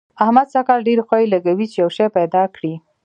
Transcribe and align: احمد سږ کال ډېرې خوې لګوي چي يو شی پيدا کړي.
احمد 0.23 0.47
سږ 0.53 0.63
کال 0.67 0.79
ډېرې 0.87 1.03
خوې 1.07 1.31
لګوي 1.33 1.67
چي 1.71 1.77
يو 1.83 1.89
شی 1.97 2.07
پيدا 2.17 2.43
کړي. 2.55 2.73